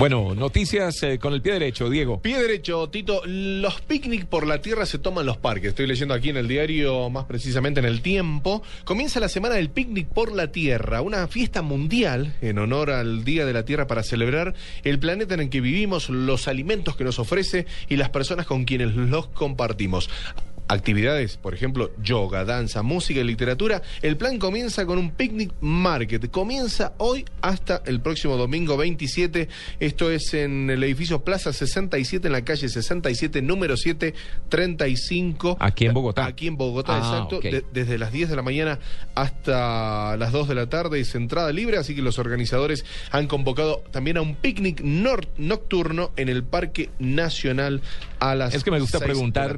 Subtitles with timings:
[0.00, 2.22] Bueno, noticias eh, con el pie derecho, Diego.
[2.22, 3.20] Pie derecho, Tito.
[3.26, 5.68] Los picnic por la tierra se toman los parques.
[5.68, 8.62] Estoy leyendo aquí en el diario, más precisamente en el tiempo.
[8.84, 13.44] Comienza la semana del picnic por la tierra, una fiesta mundial en honor al Día
[13.44, 17.18] de la Tierra para celebrar el planeta en el que vivimos, los alimentos que nos
[17.18, 20.08] ofrece y las personas con quienes los compartimos
[20.70, 26.30] actividades, por ejemplo, yoga, danza, música y literatura, el plan comienza con un picnic market.
[26.30, 29.48] Comienza hoy hasta el próximo domingo 27.
[29.80, 34.14] Esto es en el edificio Plaza 67, en la calle 67, número 7,
[34.48, 35.56] 35.
[35.60, 36.26] Aquí en Bogotá.
[36.26, 37.40] Aquí en Bogotá, Ah, exacto.
[37.40, 38.78] De- desde las 10 de la mañana
[39.14, 43.82] hasta las 2 de la tarde es entrada libre, así que los organizadores han convocado
[43.90, 44.80] también a un picnic
[45.36, 47.82] nocturno en el Parque Nacional
[48.20, 49.56] a las Es que me gusta 6 de la preguntar,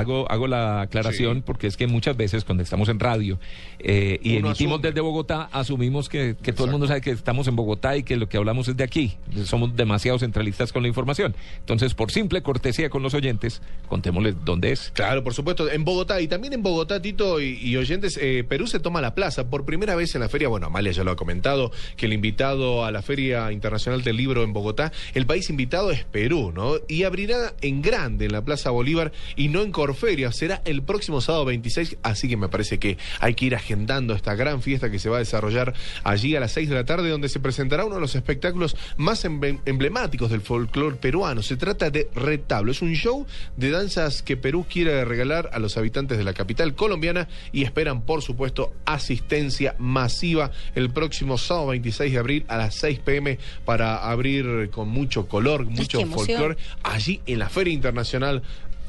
[0.00, 1.42] hago, hago la aclaración, Sí.
[1.46, 3.38] porque es que muchas veces cuando estamos en radio
[3.78, 4.88] eh, y Uno emitimos asume.
[4.88, 8.16] desde Bogotá, asumimos que, que todo el mundo sabe que estamos en Bogotá y que
[8.16, 9.16] lo que hablamos es de aquí.
[9.44, 11.34] Somos demasiado centralistas con la información.
[11.60, 14.90] Entonces, por simple cortesía con los oyentes, contémosles dónde es.
[14.94, 18.66] Claro, por supuesto, en Bogotá y también en Bogotá, Tito y, y oyentes, eh, Perú
[18.66, 20.48] se toma la plaza por primera vez en la feria.
[20.48, 24.42] Bueno, Amalia ya lo ha comentado, que el invitado a la Feria Internacional del Libro
[24.42, 26.74] en Bogotá, el país invitado es Perú, ¿no?
[26.88, 30.30] Y abrirá en grande en la Plaza Bolívar y no en Corferia.
[30.30, 34.36] Será el próximo sábado 26, así que me parece que hay que ir agendando esta
[34.36, 35.74] gran fiesta que se va a desarrollar
[36.04, 39.24] allí a las 6 de la tarde, donde se presentará uno de los espectáculos más
[39.24, 41.42] emble- emblemáticos del folclore peruano.
[41.42, 42.70] Se trata de Retablo.
[42.70, 46.76] Es un show de danzas que Perú quiere regalar a los habitantes de la capital
[46.76, 52.76] colombiana y esperan, por supuesto, asistencia masiva el próximo sábado 26 de abril a las
[52.76, 58.42] 6 pm para abrir con mucho color, mucho folclore allí en la Feria Internacional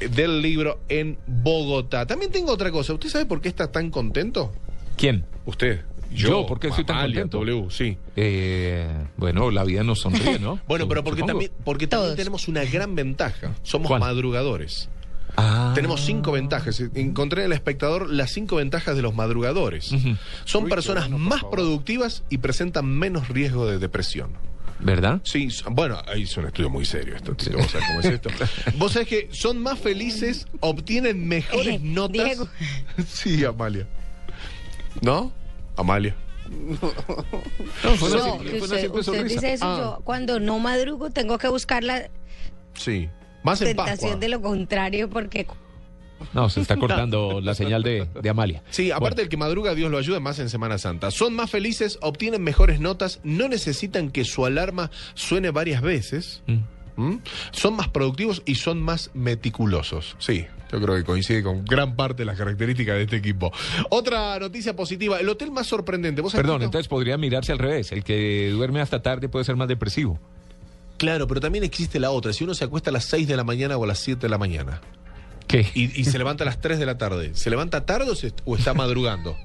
[0.09, 2.06] del Libro en Bogotá.
[2.06, 2.94] También tengo otra cosa.
[2.94, 4.51] ¿Usted sabe por qué está tan contento?
[4.97, 5.25] ¿Quién?
[5.45, 5.81] Usted.
[6.13, 7.38] Yo, ¿por qué estoy tan contento?
[7.39, 7.97] W, sí.
[8.17, 8.85] Eh,
[9.16, 10.59] bueno, la vida nos sonríe, ¿no?
[10.67, 11.28] Bueno, pero porque Supongo.
[11.34, 12.17] también, porque también Todos.
[12.17, 13.53] tenemos una gran ventaja.
[13.63, 14.01] Somos ¿Cuál?
[14.01, 14.89] madrugadores.
[15.38, 15.72] Ah.
[15.73, 16.81] Tenemos cinco ventajas.
[16.94, 19.94] Encontré en el espectador las cinco ventajas de los madrugadores.
[20.44, 24.31] Son personas más productivas y presentan menos riesgo de depresión.
[24.84, 25.22] ¿Verdad?
[25.24, 28.30] Sí, bueno, ahí es un estudio muy serio esto, Tito, vos sabés cómo es esto.
[28.78, 32.25] Vos sabés que son más felices, obtienen mejores Eh, notas.
[32.25, 32.47] Diego.
[33.08, 33.88] Sí, Amalia.
[35.02, 35.31] ¿No?
[35.78, 36.16] Amalia.
[36.50, 36.75] No,
[37.96, 39.36] fue una No, simple- que fue una usted, simple usted sonrisa.
[39.42, 39.78] dice eso, Ah.
[39.97, 42.09] yo cuando no madrugo tengo que buscar la
[42.74, 43.09] Sí.
[43.44, 43.86] Más en Pascua.
[43.86, 45.48] tentación de lo contrario porque
[46.34, 48.64] No, se está cortando la señal de, de Amalia.
[48.70, 51.12] Sí, aparte del que madruga, Dios lo ayude más en Semana Santa.
[51.12, 56.44] Son más felices, obtienen mejores notas, no necesitan que su alarma suene varias veces.
[56.48, 56.58] Mm.
[56.98, 57.22] ¿Mm?
[57.52, 60.16] Son más productivos y son más meticulosos.
[60.20, 63.52] Sí, yo creo que coincide con gran parte de las características de este equipo.
[63.90, 66.22] Otra noticia positiva, el hotel más sorprendente.
[66.22, 67.92] ¿Vos sabés, Perdón, entonces podría mirarse al revés.
[67.92, 70.20] El que duerme hasta tarde puede ser más depresivo.
[70.98, 72.31] Claro, pero también existe la otra.
[72.31, 74.30] Si uno se acuesta a las 6 de la mañana o a las 7 de
[74.30, 74.81] la mañana
[75.51, 75.67] ¿Qué?
[75.75, 78.34] y, y se levanta a las 3 de la tarde, ¿se levanta tarde o, se-
[78.45, 79.35] o está madrugando?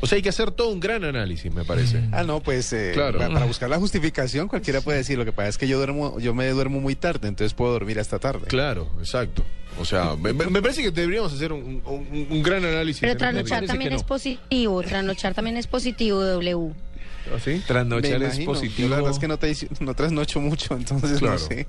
[0.00, 2.02] O sea, hay que hacer todo un gran análisis, me parece.
[2.10, 3.18] Ah, no, pues eh, Claro.
[3.20, 6.18] pa- para buscar la justificación cualquiera puede decir, lo que pasa es que yo duermo,
[6.18, 8.46] yo me duermo muy tarde, entonces puedo dormir hasta tarde.
[8.48, 9.44] Claro, exacto.
[9.78, 13.00] O sea, me, parece que deberíamos hacer un, un- un gran análisis.
[13.00, 16.72] pero este trasnochar también es positivo, trasnochar también es positivo W.
[17.34, 17.62] ¿Ah, sí?
[17.66, 18.44] Trasnochar es imagino.
[18.44, 18.88] Yo positivo.
[18.88, 21.34] la verdad es que no, te, no trasnocho mucho, entonces Claro.
[21.34, 21.66] no sé.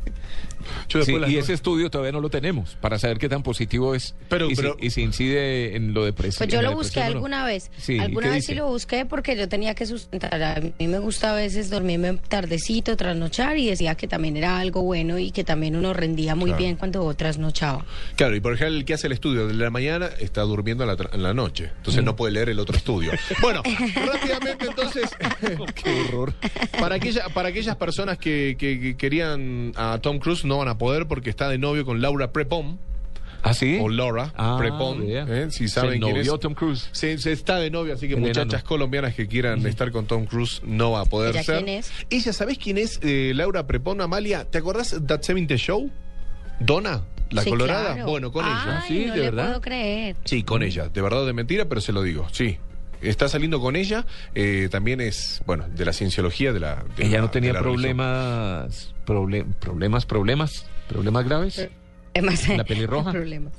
[0.90, 4.16] Yo Sí, y ese estudio todavía no lo tenemos para saber qué tan positivo es
[4.30, 6.40] Pero- y, si- pero- y si, incide en lo depresivo.
[6.40, 7.70] Pues yo lo busqué alguna vez.
[7.78, 8.62] Sí, ¿y alguna vez sí dice?
[8.62, 10.42] lo busqué porque yo tenía que sustentar.
[10.42, 14.82] A mí me gusta a veces dormirme tardecito, trasnochar y decía que también era algo
[14.84, 16.60] bueno y que también uno rendía muy Claro.
[16.64, 17.86] bien cuando trasnochaba.
[18.16, 20.96] Claro, y por ejemplo, el que hace el estudio de la mañana está durmiendo en
[20.98, 21.72] la, en la noche.
[21.78, 23.12] Entonces no puede leer el otro estudio.
[23.42, 25.10] Bueno, rápidamente entonces.
[25.76, 26.34] Qué horror.
[26.80, 30.78] Para, aquella, para aquellas personas que, que- que querían a Tom Cruise, no van a
[30.78, 32.80] poder porque está de novio con Laura Prepon.
[33.46, 33.78] ¿Ah, sí?
[33.82, 35.04] O Laura Ah, Prepon.
[35.06, 35.48] ¿eh?
[35.50, 36.30] Si Se saben quién es.
[36.40, 36.88] Tom Cruise.
[36.94, 38.68] Se, se está de novio, así que El muchachas enano.
[38.70, 41.58] colombianas que quieran estar con Tom Cruise no va a poder ¿Ella ser.
[41.64, 41.92] quién es?
[42.10, 44.46] Ella, ¿sabés quién es eh, Laura Prepon, Amalia?
[44.46, 45.92] ¿Te acordás That 70 Show?
[46.62, 47.04] ¿Donna?
[47.32, 47.96] ¿La Sí, Colorada?
[47.96, 48.10] claro.
[48.12, 48.82] Bueno, con ella.
[48.84, 49.46] Ay, Sí, no ¿de le verdad?
[49.48, 50.16] puedo creer.
[50.24, 50.88] Sí, con ella.
[50.88, 52.28] De verdad o de mentira, pero se lo digo.
[52.32, 52.58] Sí.
[53.10, 54.06] Está saliendo con ella,
[54.36, 56.84] eh, también es, bueno, de la cienciología de la...
[56.98, 61.70] de Ella la- no tenía problemas, proble- problemas, problemas, problemas graves.
[62.16, 63.12] Además, ¿La pelirroja?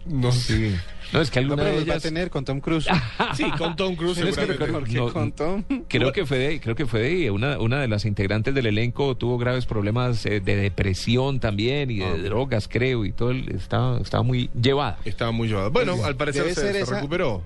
[0.06, 0.70] No sé.
[0.70, 0.76] Sí.
[1.12, 2.02] No, es que No, alguna pero de los va a ellas...
[2.04, 2.86] tener con Tom Cruise.
[3.36, 4.66] Sí, con Tom Cruise Es que seguramente.
[4.66, 5.64] recuerdo- Porque no, con Tom...
[5.88, 7.28] Creo que fue de ahí, creo que fue de ahí.
[7.30, 11.98] Una, una de las integrantes del elenco tuvo graves problemas eh, de depresión también y
[11.98, 12.16] de Ah.
[12.16, 14.98] drogas, creo, y todo el- estaba, estaba muy llevada.
[15.04, 15.72] Estaba muy llevado.
[15.72, 17.42] Bueno, al parecer Debe se, ser se esa- recuperó.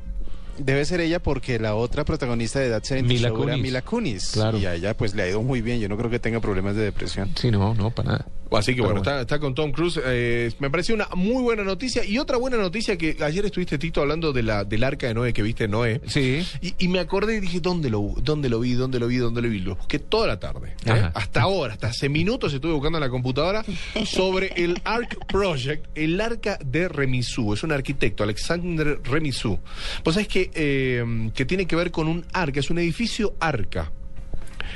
[0.58, 3.62] Debe ser ella porque la otra protagonista de That 70 Mila Show era Kunis.
[3.62, 4.30] Mila Kunis.
[4.32, 4.58] Claro.
[4.58, 5.80] Y a ella pues le ha ido muy bien.
[5.80, 7.30] Yo no creo que tenga problemas de depresión.
[7.36, 8.26] Sí, no, no, para nada.
[8.50, 9.10] Así que Pero bueno, bueno.
[9.18, 10.00] Está, está con Tom Cruise.
[10.04, 12.04] eh, me pareció una muy buena noticia.
[12.04, 15.32] Y otra buena noticia que ayer estuviste, Tito, hablando de la, del arca de Noé
[15.32, 16.00] que viste Noé.
[16.06, 16.46] Sí.
[16.60, 18.72] Y, y me acordé y dije, ¿dónde lo, ¿dónde lo vi?
[18.72, 19.16] ¿Dónde lo vi?
[19.16, 19.58] ¿Dónde lo vi?
[19.60, 20.74] Lo busqué toda la tarde.
[20.86, 21.10] ¿eh?
[21.14, 23.64] Hasta ahora, hasta hace minutos estuve buscando en la computadora
[24.06, 27.52] sobre el Ark Project, el arca de Remisú.
[27.52, 29.58] Es un arquitecto, Alexander Remisú.
[30.04, 33.90] Vos sabés que, eh, que tiene que ver con un arca, es un edificio arca.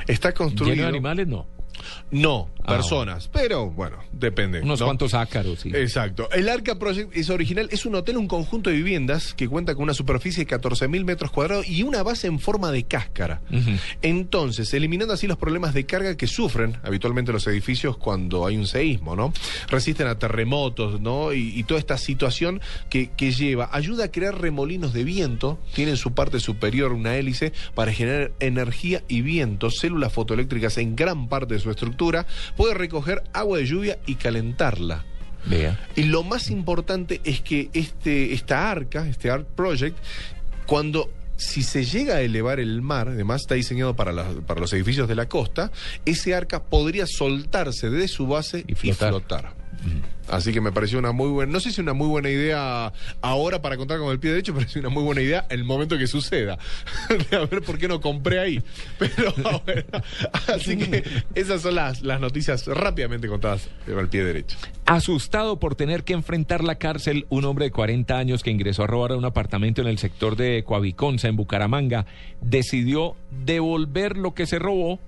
[0.06, 0.74] Está construido.
[0.74, 1.28] ¿Lleno de animales?
[1.28, 1.46] No.
[2.12, 3.28] No, Ah, personas.
[3.32, 4.60] Pero bueno, depende.
[4.60, 4.86] Unos ¿no?
[4.86, 5.70] cuantos ácaros, sí.
[5.74, 6.30] Exacto.
[6.30, 9.84] El Arca Project es original, es un hotel, un conjunto de viviendas que cuenta con
[9.84, 13.40] una superficie de 14.000 metros cuadrados y una base en forma de cáscara.
[14.00, 18.66] Entonces, eliminando así los problemas de carga que sufren habitualmente los edificios cuando hay un
[18.66, 19.32] seísmo, ¿no?
[19.68, 21.32] Resisten a terremotos, ¿no?
[21.32, 25.92] Y, y toda esta situación que, que lleva, ayuda a crear remolinos de viento, tiene
[25.92, 31.28] en su parte superior una hélice para generar energía y viento, células fotoeléctricas en gran
[31.28, 32.01] parte de su estructura,
[32.56, 35.04] puede recoger agua de lluvia y calentarla.
[35.44, 35.78] Vea.
[35.96, 39.98] Y lo más importante es que este, esta arca, este Arc Project,
[40.66, 45.16] cuando si se llega a elevar el mar, además está diseñado para, los edificios de
[45.16, 45.72] la costa,
[46.04, 49.61] ese arca podría soltarse de su base Y y flotar.
[49.78, 50.12] Flotar.
[50.28, 53.60] Así que me pareció una muy buena, no sé si una muy buena idea ahora
[53.60, 56.06] para contar con el pie derecho, pero es una muy buena idea el momento que
[56.06, 56.58] suceda.
[57.32, 58.62] a ver por qué no compré ahí.
[58.98, 59.32] Pero
[59.64, 59.82] bueno,
[60.48, 61.04] así que
[61.34, 64.56] esas son las, las noticias rápidamente contadas con el pie derecho.
[64.86, 68.86] Asustado por tener que enfrentar la cárcel, un hombre de 40 años que ingresó a
[68.86, 72.06] robar a un apartamento en el sector de Coaviconza, en Bucaramanga,
[72.40, 75.00] decidió devolver lo que se robó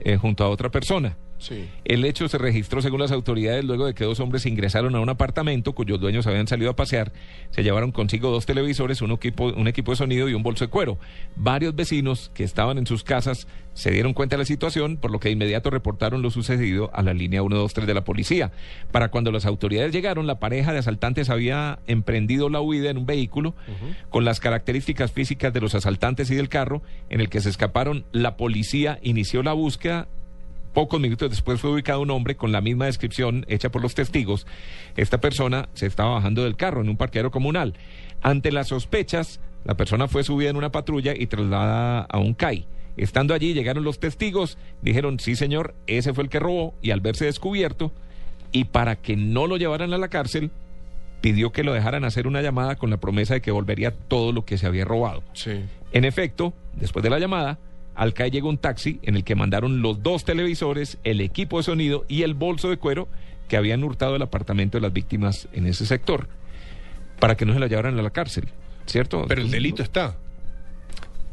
[0.00, 1.16] eh, junto a otra persona.
[1.40, 1.68] Sí.
[1.84, 5.08] El hecho se registró según las autoridades luego de que dos hombres ingresaron a un
[5.08, 7.12] apartamento cuyos dueños habían salido a pasear.
[7.50, 10.70] Se llevaron consigo dos televisores, un equipo, un equipo de sonido y un bolso de
[10.70, 10.98] cuero.
[11.36, 15.20] Varios vecinos que estaban en sus casas se dieron cuenta de la situación, por lo
[15.20, 18.52] que de inmediato reportaron lo sucedido a la línea 123 de la policía.
[18.92, 23.06] Para cuando las autoridades llegaron, la pareja de asaltantes había emprendido la huida en un
[23.06, 23.54] vehículo
[24.10, 28.04] con las características físicas de los asaltantes y del carro en el que se escaparon.
[28.12, 30.08] La policía inició la búsqueda
[30.72, 34.46] Pocos minutos después fue ubicado un hombre con la misma descripción hecha por los testigos.
[34.96, 37.74] Esta persona se estaba bajando del carro en un parqueadero comunal.
[38.22, 42.66] Ante las sospechas, la persona fue subida en una patrulla y trasladada a un CAI.
[42.96, 47.00] Estando allí, llegaron los testigos, dijeron, sí señor, ese fue el que robó, y al
[47.00, 47.92] verse descubierto,
[48.52, 50.50] y para que no lo llevaran a la cárcel,
[51.20, 54.44] pidió que lo dejaran hacer una llamada con la promesa de que volvería todo lo
[54.44, 55.22] que se había robado.
[55.34, 55.62] Sí.
[55.92, 57.58] En efecto, después de la llamada,
[58.00, 61.64] al CAI llegó un taxi en el que mandaron los dos televisores, el equipo de
[61.64, 63.08] sonido y el bolso de cuero
[63.46, 66.26] que habían hurtado el apartamento de las víctimas en ese sector,
[67.18, 68.48] para que no se la llevaran a la cárcel,
[68.86, 69.26] ¿cierto?
[69.28, 70.16] Pero el delito está.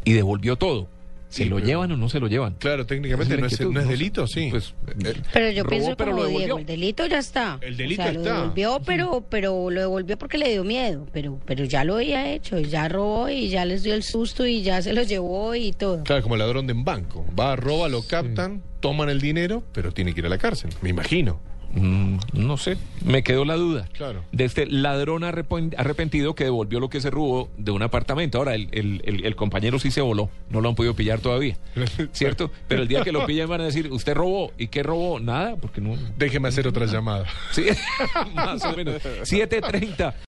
[0.04, 0.90] Y devolvió todo.
[1.38, 2.56] ¿Se Sí, lo pero- llevan o no se lo llevan?
[2.56, 4.48] Claro, técnicamente no es, no es delito, sí.
[4.50, 6.46] Pues, Eh, Pero yo Robó, pienso pero como lo devolvió.
[6.48, 7.60] Diego, el delito ya está.
[7.62, 8.30] El delito o sea, está.
[8.30, 11.06] Lo devolvió, pero, pero lo devolvió porque le dio miedo.
[11.14, 14.64] Pero, pero ya lo había hecho, ya robó y ya les dio el susto y
[14.64, 16.04] ya se lo llevó y todo.
[16.04, 17.24] Claro, como ladrón de un banco.
[17.40, 20.90] Va, roba, lo captan, toman el dinero, pero tiene que ir a la cárcel, me
[20.90, 21.40] imagino.
[21.74, 23.88] Mm, no sé, me quedó la duda.
[23.94, 24.24] Claro.
[24.32, 28.38] De este ladrón arrepen- arrepentido que devolvió lo que se robó de un apartamento.
[28.38, 31.58] Ahora, el, el- el- el compañero sí se voló, no lo han podido pillar todavía,
[32.12, 32.52] ¿cierto?
[32.68, 34.52] Pero el día que lo pillen van a decir, ¿usted robó?
[34.58, 35.20] ¿Y qué robó?
[35.20, 35.96] Nada, porque no...
[36.18, 37.26] Déjeme hacer otra llamada.
[37.52, 37.66] Sí,
[38.34, 38.96] más o menos.
[39.04, 40.14] 7.30.